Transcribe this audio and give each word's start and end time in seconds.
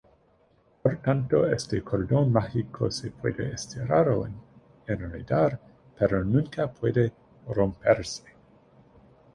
Por 0.81 0.97
tanto, 0.97 1.45
este 1.47 1.83
cordón 1.83 2.31
mágico 2.31 2.89
se 2.89 3.11
puede 3.11 3.51
estirar 3.51 4.09
o 4.09 4.27
enredar, 4.87 5.59
pero 5.95 6.25
nunca 6.25 6.71
puede 6.71 7.13
romperse. 7.47 8.23